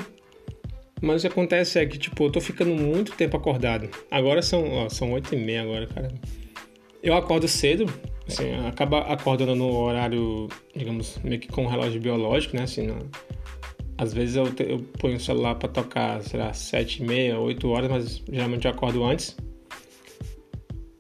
mas 1.01 1.25
o 1.25 1.27
que 1.27 1.33
acontece 1.33 1.79
é 1.79 1.87
que, 1.87 1.97
tipo, 1.97 2.25
eu 2.25 2.31
tô 2.31 2.43
ficando 2.43 2.75
muito 2.75 3.13
tempo 3.13 3.39
acordado. 3.39 3.89
Agora 4.11 4.43
são, 4.43 4.69
ó, 4.71 4.91
são 4.91 5.13
8 5.13 5.35
e 5.35 5.39
meia 5.39 5.63
agora, 5.63 5.87
cara. 5.87 6.13
Eu 7.03 7.15
acordo 7.15 7.49
cedo, 7.49 7.87
assim, 8.27 8.55
acaba 8.67 9.01
acordando 9.01 9.55
no 9.55 9.75
horário, 9.77 10.49
digamos, 10.75 11.19
meio 11.25 11.41
que 11.41 11.49
com 11.49 11.65
um 11.65 11.67
relógio 11.67 12.01
biológico, 12.01 12.57
né, 12.57 12.63
assim, 12.63 12.89
às 13.99 14.15
vezes 14.15 14.37
eu, 14.37 14.53
te, 14.53 14.63
eu 14.63 14.79
ponho 14.99 15.17
o 15.17 15.21
celular 15.21 15.57
para 15.57 15.69
tocar, 15.69 16.23
sei 16.23 16.39
lá, 16.39 16.53
7 16.53 17.03
e 17.03 17.07
meia, 17.07 17.39
8 17.39 17.69
horas, 17.69 17.91
mas 17.91 18.23
geralmente 18.31 18.67
eu 18.67 18.71
acordo 18.71 19.05
antes. 19.05 19.37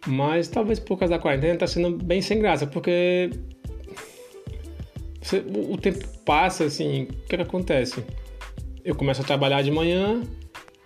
Mas 0.06 0.48
talvez 0.48 0.80
por 0.80 0.98
causa 0.98 1.14
da 1.14 1.20
quarentena 1.20 1.56
tá 1.56 1.66
sendo 1.66 1.96
bem 1.96 2.20
sem 2.20 2.40
graça, 2.40 2.66
porque 2.66 3.30
você, 5.20 5.44
o, 5.70 5.76
tempo 5.76 6.06
passa, 6.24 6.64
assim, 6.64 7.04
o 7.04 7.06
que, 7.06 7.36
que 7.36 7.42
acontece? 7.42 8.04
eu 8.84 8.94
começo 8.94 9.22
a 9.22 9.24
trabalhar 9.24 9.62
de 9.62 9.70
manhã 9.70 10.22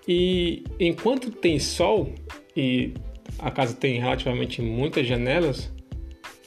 e 0.06 0.64
enquanto 0.78 1.30
tem 1.30 1.58
sol 1.58 2.12
e 2.56 2.94
a 3.38 3.50
casa 3.50 3.74
tem 3.74 3.98
relativamente 4.00 4.62
muitas 4.62 5.06
janelas 5.06 5.70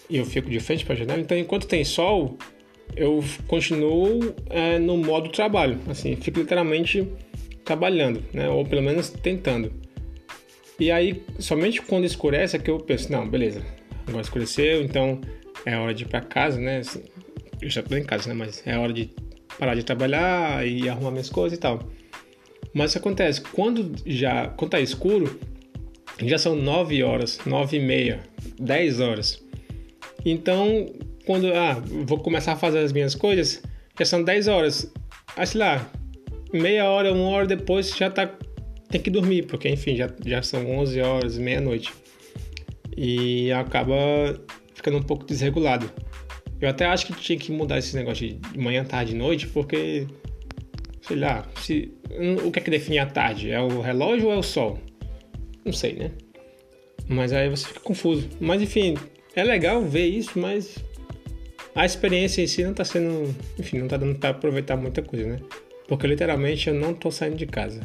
e 0.10 0.18
eu 0.18 0.26
fico 0.26 0.50
de 0.50 0.60
frente 0.60 0.86
para 0.86 0.96
a 0.96 0.98
janela, 0.98 1.22
então 1.22 1.38
enquanto 1.38 1.68
tem 1.68 1.84
sol 1.84 2.38
eu 2.96 3.24
continuo 3.48 4.36
é, 4.50 4.80
no 4.80 4.98
modo 4.98 5.30
trabalho, 5.30 5.80
assim, 5.88 6.16
fico 6.16 6.40
literalmente 6.40 7.08
trabalhando, 7.64 8.24
né? 8.34 8.50
Ou 8.50 8.66
pelo 8.66 8.82
menos 8.82 9.10
tentando. 9.10 9.72
E 10.80 10.92
aí, 10.92 11.24
somente 11.38 11.82
quando 11.82 12.06
escurece 12.06 12.56
é 12.56 12.60
que 12.60 12.72
eu 12.72 12.78
penso, 12.78 13.12
não, 13.12 13.30
beleza, 13.30 13.64
agora 14.08 14.24
escureceu, 14.24 14.82
então 14.82 15.22
é 15.66 15.78
hora 15.78 15.94
de 15.94 16.04
ir 16.04 16.08
para 16.08 16.22
casa, 16.22 16.60
né? 16.60 16.80
Assim, 16.80 17.04
eu 17.62 17.70
já 17.70 17.82
estou 17.82 17.98
em 17.98 18.04
casa, 18.04 18.30
né? 18.30 18.34
Mas 18.34 18.66
é 18.66 18.78
hora 18.78 18.92
de 18.92 19.10
parar 19.58 19.76
de 19.76 19.84
trabalhar 19.84 20.66
e 20.66 20.88
arrumar 20.90 21.12
minhas 21.12 21.30
coisas 21.30 21.58
e 21.58 21.62
tal. 21.62 21.80
Mas 22.74 22.92
isso 22.92 22.98
acontece, 22.98 23.42
quando 23.42 23.94
já 24.06 24.48
quando 24.50 24.72
tá 24.72 24.80
escuro, 24.80 25.40
já 26.28 26.38
são 26.38 26.56
9 26.56 27.04
horas, 27.04 27.40
9 27.46 27.78
e 27.78 27.80
meia, 27.80 28.20
10 28.60 29.00
horas. 29.00 29.44
Então, 30.26 30.88
quando 31.26 31.54
ah, 31.54 31.82
vou 32.06 32.20
começar 32.20 32.54
a 32.54 32.56
fazer 32.56 32.80
as 32.80 32.92
minhas 32.92 33.16
coisas, 33.16 33.62
já 33.98 34.06
são 34.06 34.24
10 34.24 34.48
horas. 34.48 34.92
Ah, 35.38 35.46
sei 35.46 35.60
lá, 35.60 35.90
meia 36.52 36.90
hora, 36.90 37.14
uma 37.14 37.30
hora 37.30 37.46
depois 37.46 37.96
já 37.96 38.10
tá 38.10 38.30
tem 38.90 39.00
que 39.00 39.10
dormir, 39.10 39.46
porque 39.46 39.70
enfim, 39.70 39.96
já, 39.96 40.10
já 40.26 40.42
são 40.42 40.80
11 40.80 41.02
horas, 41.02 41.38
meia-noite. 41.38 41.94
E 42.98 43.52
acaba 43.52 43.96
ficando 44.74 44.98
um 44.98 45.04
pouco 45.04 45.26
desregulado. 45.26 45.90
Eu 46.60 46.68
até 46.68 46.86
acho 46.86 47.06
que 47.06 47.14
tinha 47.14 47.38
que 47.38 47.52
mudar 47.52 47.78
esse 47.78 47.96
negócio 47.96 48.28
de 48.34 48.60
manhã, 48.60 48.84
tarde 48.84 49.14
e 49.14 49.18
noite, 49.18 49.48
porque, 49.48 50.08
sei 51.02 51.18
lá, 51.18 51.48
se, 51.62 51.94
o 52.44 52.52
que 52.52 52.60
é 52.60 52.62
que 52.62 52.72
define 52.72 52.98
a 52.98 53.06
tarde? 53.06 53.52
É 53.52 53.62
o 53.62 53.80
relógio 53.80 54.28
ou 54.28 54.34
é 54.34 54.38
o 54.38 54.44
sol? 54.44 54.80
Não 55.70 55.74
sei, 55.74 55.94
né? 55.94 56.10
Mas 57.08 57.32
aí 57.32 57.48
você 57.48 57.68
fica 57.68 57.80
confuso. 57.80 58.28
Mas 58.40 58.60
enfim, 58.60 58.98
é 59.36 59.44
legal 59.44 59.84
ver 59.84 60.08
isso, 60.08 60.40
mas 60.40 60.84
a 61.76 61.86
experiência 61.86 62.42
em 62.42 62.48
si 62.48 62.64
não 62.64 62.74
tá 62.74 62.84
sendo. 62.84 63.36
Enfim, 63.60 63.78
não 63.78 63.88
tá 63.88 63.98
dando 63.98 64.18
pra 64.18 64.30
aproveitar 64.30 64.76
muita 64.76 65.04
coisa, 65.04 65.28
né? 65.28 65.40
Porque 65.88 66.08
literalmente 66.08 66.70
eu 66.70 66.74
não 66.74 66.92
tô 66.96 67.12
saindo 67.12 67.36
de 67.36 67.46
casa. 67.46 67.82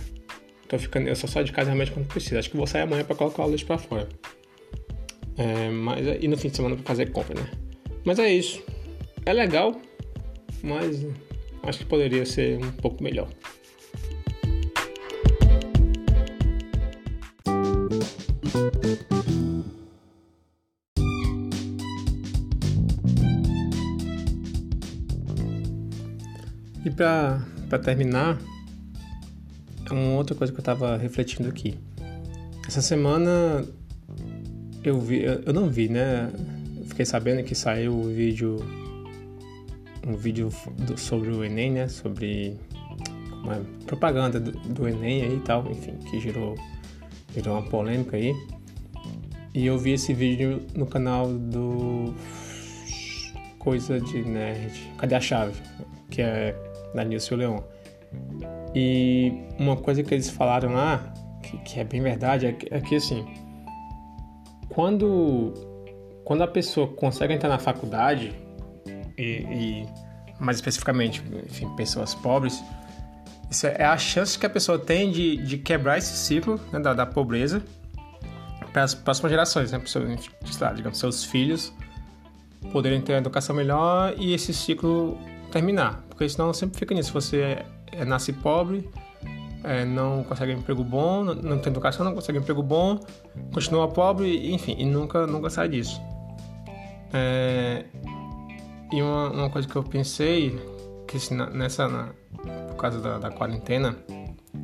Tô 0.67 0.79
ficando, 0.79 1.09
eu 1.09 1.15
só 1.15 1.27
saio 1.27 1.45
de 1.45 1.53
casa 1.53 1.67
realmente 1.67 1.93
quando 1.93 2.07
preciso. 2.07 2.39
Acho 2.39 2.51
que 2.51 2.57
vou 2.57 2.67
sair 2.67 2.83
amanhã 2.83 3.05
para 3.05 3.17
colocar 3.17 3.45
o 3.45 3.49
leite 3.49 3.67
para 3.67 3.77
fora. 3.77 4.09
É, 5.37 5.69
mas, 5.69 6.07
e 6.23 6.27
no 6.27 6.39
fim 6.39 6.49
de 6.49 6.57
semana 6.57 6.77
para 6.77 6.87
fazer 6.87 7.11
compra, 7.11 7.39
né? 7.39 7.51
Mas 8.03 8.19
é 8.19 8.33
isso. 8.33 8.63
É 9.27 9.33
legal, 9.35 9.79
mas 10.63 11.07
acho 11.65 11.81
que 11.81 11.85
poderia 11.85 12.25
ser 12.25 12.57
um 12.65 12.71
pouco 12.73 13.05
melhor. 13.05 13.29
E 26.85 26.91
pra 26.91 27.43
terminar, 27.83 28.39
uma 29.91 30.15
outra 30.15 30.35
coisa 30.35 30.53
que 30.53 30.59
eu 30.59 30.65
tava 30.65 30.97
refletindo 30.97 31.49
aqui. 31.49 31.79
Essa 32.67 32.83
semana 32.83 33.65
eu 34.83 35.01
vi, 35.01 35.25
eu 35.25 35.53
não 35.53 35.69
vi, 35.69 35.89
né? 35.89 36.31
Eu 36.79 36.85
fiquei 36.87 37.05
sabendo 37.05 37.43
que 37.43 37.55
saiu 37.55 37.99
o 37.99 38.05
vídeo 38.05 38.59
um 40.07 40.15
vídeo 40.17 40.51
do, 40.87 40.99
sobre 40.99 41.31
o 41.31 41.45
Enem, 41.45 41.73
né? 41.73 41.89
Sobre 41.89 42.57
uma 43.43 43.57
propaganda 43.87 44.39
do, 44.39 44.53
do, 44.53 44.89
Enem 44.89 45.23
aí 45.23 45.37
e 45.37 45.41
tal, 45.41 45.71
enfim, 45.71 45.97
que 46.11 46.21
gerou, 46.21 46.55
gerou 47.35 47.55
uma 47.55 47.63
polêmica 47.63 48.17
aí. 48.17 48.35
E 49.55 49.67
eu 49.67 49.79
vi 49.79 49.93
esse 49.93 50.13
vídeo 50.13 50.63
no 50.75 50.87
canal 50.87 51.29
do 51.29 52.15
Coisa 53.59 54.01
de 54.01 54.23
Nerd. 54.23 54.93
Cadê 54.99 55.15
a 55.15 55.21
chave? 55.21 55.61
Que 56.11 56.23
é 56.23 56.57
da 56.95 57.05
Nilson 57.05 57.37
Leon. 57.37 57.59
E 58.75 59.33
uma 59.59 59.77
coisa 59.77 60.03
que 60.03 60.13
eles 60.13 60.29
falaram 60.29 60.73
lá, 60.73 61.13
que, 61.43 61.59
que 61.59 61.81
é 61.81 61.85
bem 61.85 62.01
verdade, 62.01 62.47
é 62.47 62.53
que, 62.53 62.73
é 62.73 62.81
que 62.81 62.97
assim, 62.97 63.25
quando, 64.69 65.55
quando 66.25 66.43
a 66.43 66.49
pessoa 66.49 66.89
consegue 66.89 67.35
entrar 67.35 67.49
na 67.49 67.59
faculdade, 67.59 68.33
e, 69.17 69.23
e 69.23 69.87
mais 70.41 70.57
especificamente, 70.57 71.23
enfim, 71.47 71.69
pessoas 71.77 72.15
pobres, 72.15 72.63
isso 73.55 73.67
é 73.69 73.85
a 73.85 73.97
chance 73.97 74.37
que 74.37 74.45
a 74.45 74.51
pessoa 74.51 74.79
tem 74.79 75.11
de, 75.11 75.37
de 75.37 75.59
quebrar 75.59 75.97
esse 75.97 76.17
ciclo 76.17 76.61
né, 76.73 76.81
da, 76.81 76.93
da, 76.93 77.07
pobreza 77.07 77.63
para 78.73 78.83
as 78.83 78.95
próximas 78.95 79.31
gerações, 79.31 79.71
né? 79.71 79.79
Para 79.79 80.73
digamos, 80.73 80.99
seus 80.99 81.25
filhos 81.25 81.73
poderem 82.73 83.01
ter 83.01 83.13
uma 83.13 83.19
educação 83.19 83.55
melhor 83.55 84.15
e 84.19 84.35
esse 84.35 84.53
ciclo 84.53 85.17
terminar. 85.53 86.03
Porque 86.09 86.29
senão 86.29 86.53
sempre 86.53 86.79
fica 86.79 86.95
nisso. 86.95 87.13
Você 87.13 87.41
é, 87.41 87.67
é, 87.93 88.05
nasce 88.05 88.33
pobre, 88.33 88.89
é, 89.63 89.85
não 89.85 90.25
consegue 90.25 90.53
um 90.53 90.59
emprego 90.59 90.83
bom, 90.83 91.23
não, 91.23 91.35
não, 91.35 91.59
tem 91.59 91.71
educação, 91.71 92.05
não 92.05 92.15
consegue 92.15 92.39
um 92.39 92.43
emprego 92.43 92.63
bom, 92.63 92.99
continua 93.53 93.87
pobre, 93.87 94.53
enfim, 94.53 94.75
e 94.77 94.85
nunca, 94.85 95.27
nunca 95.27 95.49
sai 95.49 95.69
disso. 95.69 96.01
É, 97.13 97.85
e 98.93 99.01
uma, 99.01 99.31
uma 99.31 99.51
coisa 99.51 99.69
que 99.69 99.77
eu 99.77 99.85
pensei, 99.85 100.59
que 101.07 101.19
nessa, 101.33 101.87
na, 101.87 102.09
causa 102.91 103.01
da, 103.01 103.19
da 103.19 103.31
quarentena, 103.31 103.97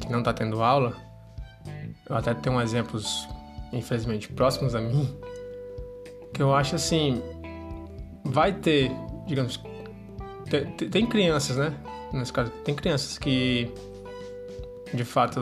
que 0.01 0.11
não 0.11 0.19
está 0.19 0.33
tendo 0.33 0.63
aula, 0.63 0.95
eu 2.09 2.17
até 2.17 2.35
tenho 2.35 2.61
exemplos, 2.61 3.29
infelizmente, 3.73 4.29
próximos 4.29 4.75
a 4.75 4.81
mim, 4.81 5.09
que 6.35 6.43
eu 6.43 6.55
acho 6.55 6.75
assim, 6.75 7.23
vai 8.25 8.53
ter, 8.53 8.91
digamos, 9.27 9.61
tem, 10.51 10.91
tem 10.91 11.07
crianças, 11.07 11.57
né? 11.57 11.75
Nesse 12.13 12.33
caso, 12.33 12.51
tem 12.65 12.75
crianças 12.75 13.17
que, 13.17 13.73
de 14.93 15.05
fato, 15.05 15.41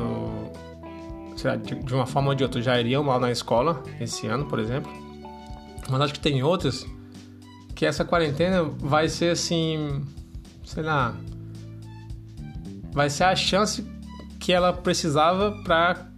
lá, 1.42 1.56
de, 1.56 1.74
de 1.74 1.94
uma 1.94 2.06
forma 2.06 2.28
ou 2.28 2.34
de 2.34 2.44
outra, 2.44 2.60
já 2.60 2.78
iriam 2.78 3.02
mal 3.02 3.18
na 3.18 3.32
escola 3.32 3.82
esse 4.00 4.26
ano, 4.26 4.46
por 4.46 4.58
exemplo. 4.58 4.92
Mas 5.88 6.00
acho 6.00 6.14
que 6.14 6.20
tem 6.20 6.42
outras 6.42 6.86
que 7.74 7.86
essa 7.86 8.04
quarentena 8.04 8.62
vai 8.64 9.08
ser 9.08 9.30
assim, 9.30 10.04
sei 10.64 10.82
lá, 10.82 11.14
vai 12.92 13.10
ser 13.10 13.24
a 13.24 13.36
chance 13.36 13.86
que 14.38 14.52
ela 14.52 14.72
precisava 14.72 15.52
para, 15.64 16.08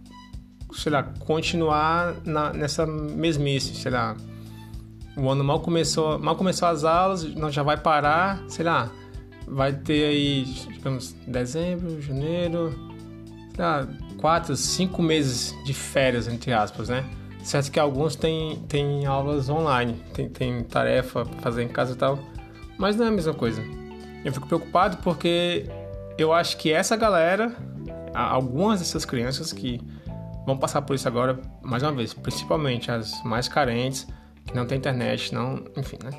sei 0.73 0.91
lá, 0.91 1.03
continuar 1.19 2.15
na, 2.25 2.53
nessa 2.53 2.85
mesmice, 2.85 3.75
sei 3.75 3.91
lá. 3.91 4.15
O 5.17 5.29
ano 5.29 5.43
mal 5.43 5.59
começou, 5.59 6.17
mal 6.19 6.35
começou 6.35 6.67
as 6.67 6.83
aulas, 6.83 7.23
não 7.35 7.51
já 7.51 7.63
vai 7.63 7.77
parar, 7.77 8.41
sei 8.47 8.63
lá, 8.63 8.89
vai 9.47 9.73
ter 9.73 10.05
aí, 10.05 10.43
digamos, 10.45 11.13
dezembro, 11.27 12.01
janeiro, 12.01 12.73
sei 13.53 13.65
lá, 13.65 13.87
quatro, 14.17 14.55
cinco 14.55 15.01
meses 15.01 15.53
de 15.65 15.73
férias, 15.73 16.27
entre 16.27 16.53
aspas, 16.53 16.87
né? 16.89 17.03
Certo 17.43 17.71
que 17.71 17.79
alguns 17.79 18.15
têm, 18.15 18.57
têm 18.67 19.05
aulas 19.05 19.49
online, 19.49 19.95
tem, 20.13 20.29
tem 20.29 20.63
tarefa 20.63 21.25
para 21.25 21.39
fazer 21.39 21.63
em 21.63 21.67
casa 21.67 21.93
e 21.93 21.95
tal, 21.95 22.19
mas 22.77 22.95
não 22.95 23.05
é 23.05 23.07
a 23.09 23.11
mesma 23.11 23.33
coisa. 23.33 23.61
Eu 24.23 24.31
fico 24.31 24.47
preocupado 24.47 24.97
porque 24.97 25.65
eu 26.21 26.31
acho 26.33 26.57
que 26.57 26.71
essa 26.71 26.95
galera, 26.95 27.55
algumas 28.13 28.79
dessas 28.79 29.05
crianças 29.05 29.51
que 29.51 29.81
vão 30.45 30.57
passar 30.57 30.81
por 30.81 30.95
isso 30.95 31.07
agora, 31.07 31.39
mais 31.61 31.81
uma 31.83 31.91
vez, 31.91 32.13
principalmente 32.13 32.91
as 32.91 33.23
mais 33.23 33.47
carentes, 33.47 34.07
que 34.45 34.55
não 34.55 34.65
tem 34.65 34.77
internet, 34.77 35.33
não, 35.33 35.63
enfim, 35.75 35.97
né? 36.03 36.11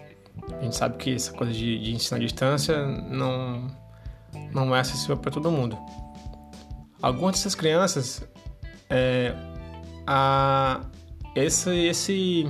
A 0.58 0.62
gente 0.62 0.76
sabe 0.76 0.96
que 0.96 1.14
essa 1.14 1.32
coisa 1.32 1.52
de, 1.52 1.78
de 1.78 1.94
ensino 1.94 2.16
à 2.16 2.20
distância 2.20 2.84
não, 2.86 3.66
não 4.52 4.74
é 4.74 4.80
acessível 4.80 5.16
para 5.16 5.30
todo 5.30 5.50
mundo. 5.50 5.78
Algumas 7.00 7.36
dessas 7.36 7.54
crianças, 7.54 8.26
é, 8.88 9.34
a, 10.06 10.80
esse, 11.34 11.70
esse, 11.70 12.48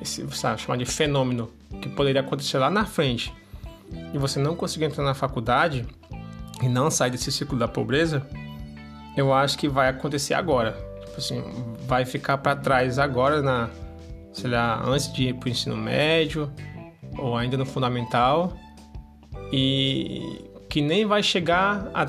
esse 0.00 0.26
sabe, 0.30 0.60
chamar 0.60 0.76
de 0.76 0.84
fenômeno 0.84 1.50
que 1.80 1.88
poderia 1.88 2.20
acontecer 2.20 2.58
lá 2.58 2.70
na 2.70 2.84
frente 2.84 3.32
e 4.12 4.18
você 4.18 4.38
não 4.38 4.54
conseguir 4.54 4.86
entrar 4.86 5.04
na 5.04 5.14
faculdade 5.14 5.86
e 6.62 6.68
não 6.68 6.90
sair 6.90 7.10
desse 7.10 7.30
ciclo 7.30 7.58
da 7.58 7.68
pobreza, 7.68 8.26
eu 9.16 9.32
acho 9.32 9.58
que 9.58 9.68
vai 9.68 9.88
acontecer 9.88 10.34
agora. 10.34 10.72
Tipo 11.04 11.18
assim, 11.18 11.42
vai 11.86 12.04
ficar 12.04 12.38
para 12.38 12.56
trás 12.56 12.98
agora 12.98 13.40
na, 13.42 13.70
sei 14.32 14.50
lá, 14.50 14.82
antes 14.84 15.12
de 15.12 15.28
ir 15.28 15.34
para 15.34 15.46
o 15.46 15.50
ensino 15.50 15.76
médio 15.76 16.50
ou 17.18 17.36
ainda 17.36 17.56
no 17.56 17.64
fundamental 17.64 18.56
e 19.52 20.50
que 20.68 20.80
nem 20.80 21.06
vai 21.06 21.22
chegar 21.22 21.88
a 21.94 22.06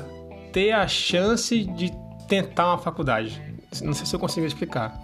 ter 0.52 0.72
a 0.72 0.88
chance 0.88 1.64
de 1.64 1.92
tentar 2.26 2.68
uma 2.68 2.78
faculdade. 2.78 3.40
Não 3.82 3.92
sei 3.92 4.06
se 4.06 4.14
eu 4.14 4.18
consigo 4.18 4.46
explicar, 4.46 4.98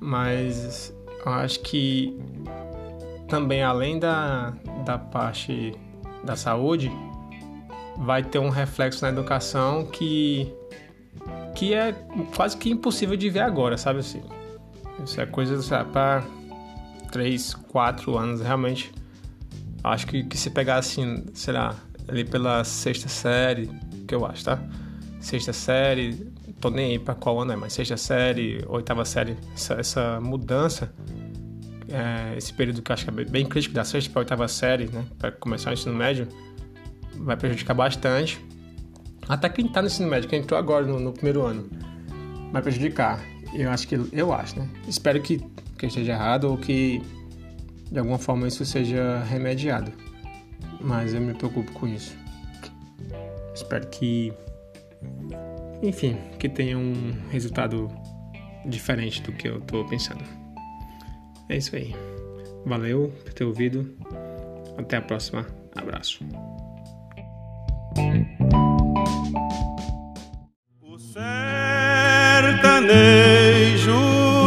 mas 0.00 0.94
acho 1.24 1.60
que 1.60 2.16
também 3.26 3.62
além 3.62 3.98
da, 3.98 4.54
da 4.84 4.98
parte 4.98 5.74
da 6.26 6.36
saúde, 6.36 6.90
vai 7.96 8.22
ter 8.22 8.38
um 8.38 8.50
reflexo 8.50 9.02
na 9.02 9.08
educação 9.08 9.86
que 9.86 10.52
que 11.54 11.72
é 11.72 11.94
quase 12.36 12.56
que 12.56 12.68
impossível 12.68 13.16
de 13.16 13.30
ver 13.30 13.40
agora, 13.40 13.78
sabe 13.78 14.00
assim? 14.00 14.22
Isso 15.02 15.18
é 15.18 15.24
coisa 15.24 15.84
para 15.84 16.22
3, 17.10 17.54
4 17.54 18.18
anos, 18.18 18.42
realmente. 18.42 18.92
Acho 19.82 20.06
que, 20.06 20.24
que 20.24 20.36
se 20.36 20.50
pegar 20.50 20.76
assim, 20.76 21.24
sei 21.32 21.54
lá, 21.54 21.74
ali 22.08 22.24
pela 22.24 22.62
sexta 22.64 23.08
série, 23.08 23.70
que 24.06 24.14
eu 24.14 24.26
acho, 24.26 24.44
tá? 24.44 24.62
Sexta 25.18 25.52
série, 25.52 26.30
tô 26.60 26.68
nem 26.68 26.92
aí 26.92 26.98
pra 26.98 27.14
qual 27.14 27.40
ano 27.40 27.52
é, 27.52 27.56
mas 27.56 27.72
sexta 27.72 27.96
série, 27.96 28.62
oitava 28.68 29.04
série, 29.04 29.36
essa, 29.54 29.74
essa 29.74 30.20
mudança, 30.20 30.92
é, 31.96 32.36
esse 32.36 32.52
período 32.52 32.82
que 32.82 32.92
eu 32.92 32.94
acho 32.94 33.04
que 33.06 33.10
é 33.10 33.24
bem 33.24 33.46
crítico 33.46 33.74
da 33.74 33.82
sexta 33.82 34.10
pra 34.10 34.20
oitava 34.20 34.46
série, 34.48 34.86
né? 34.92 35.06
Pra 35.18 35.32
começar 35.32 35.70
o 35.70 35.72
ensino 35.72 35.94
médio, 35.94 36.28
vai 37.14 37.36
prejudicar 37.36 37.72
bastante. 37.72 38.38
Até 39.26 39.48
quem 39.48 39.66
tá 39.66 39.80
no 39.80 39.88
ensino 39.88 40.06
médio, 40.06 40.28
quem 40.28 40.40
entrou 40.40 40.58
agora 40.58 40.84
no, 40.84 41.00
no 41.00 41.12
primeiro 41.12 41.42
ano, 41.42 41.70
vai 42.52 42.60
prejudicar. 42.60 43.24
Eu 43.54 43.70
acho 43.70 43.88
que, 43.88 43.98
eu 44.12 44.32
acho, 44.32 44.58
né? 44.58 44.68
Espero 44.86 45.22
que, 45.22 45.38
que 45.78 45.86
esteja 45.86 46.12
errado 46.12 46.44
ou 46.44 46.58
que 46.58 47.00
de 47.90 47.98
alguma 47.98 48.18
forma 48.18 48.46
isso 48.46 48.64
seja 48.66 49.22
remediado. 49.24 49.90
Mas 50.78 51.14
eu 51.14 51.20
me 51.20 51.32
preocupo 51.32 51.72
com 51.72 51.88
isso. 51.88 52.14
Espero 53.54 53.86
que, 53.86 54.34
enfim, 55.82 56.18
que 56.38 56.46
tenha 56.46 56.76
um 56.76 57.14
resultado 57.30 57.90
diferente 58.66 59.22
do 59.22 59.32
que 59.32 59.48
eu 59.48 59.62
tô 59.62 59.82
pensando. 59.86 60.45
É 61.48 61.56
isso 61.56 61.74
aí. 61.76 61.94
Valeu 62.64 63.12
por 63.24 63.32
ter 63.32 63.44
ouvido. 63.44 63.96
Até 64.76 64.96
a 64.96 65.02
próxima. 65.02 65.46
Abraço. 65.74 66.24
O 70.82 70.98
sertanejo 70.98 71.26